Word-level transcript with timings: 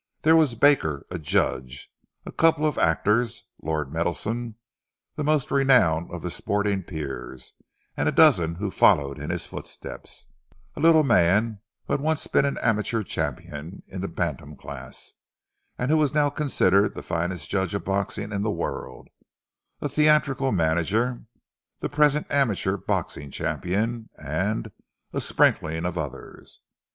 There 0.23 0.35
was 0.35 0.55
Baker, 0.55 1.05
a 1.11 1.19
judge, 1.19 1.91
a 2.25 2.31
couple 2.31 2.65
of 2.65 2.79
actors, 2.79 3.43
Lord 3.61 3.93
Meadowson, 3.93 4.55
the 5.15 5.23
most 5.23 5.51
renowned 5.51 6.09
of 6.09 6.33
sporting 6.33 6.81
peers, 6.81 7.53
and 7.95 8.09
a 8.09 8.11
dozen 8.11 8.55
who 8.55 8.71
followed 8.71 9.19
in 9.19 9.29
his 9.29 9.45
footsteps; 9.45 10.25
a 10.75 10.79
little 10.79 11.03
man 11.03 11.59
who 11.85 11.93
had 11.93 12.01
once 12.01 12.25
been 12.25 12.57
amateur 12.57 13.03
champion 13.03 13.83
in 13.85 14.01
the 14.01 14.07
bantam 14.07 14.55
class, 14.55 15.11
and 15.77 15.91
who 15.91 15.97
was 15.97 16.15
now 16.15 16.31
considered 16.31 16.95
the 16.95 17.03
finest 17.03 17.47
judge 17.47 17.75
of 17.75 17.85
boxing 17.85 18.31
in 18.31 18.41
the 18.41 18.49
world; 18.49 19.07
a 19.81 19.87
theatrical 19.87 20.51
manager, 20.51 21.25
the 21.77 21.89
present 21.89 22.25
amateur 22.31 22.75
boxing 22.75 23.29
champion, 23.29 24.09
and 24.17 24.71
a 25.13 25.21
sprinkling 25.21 25.85
of 25.85 25.95
others. 25.95 26.61